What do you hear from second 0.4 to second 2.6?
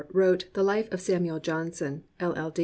The Life of Samuel Johnson, LL.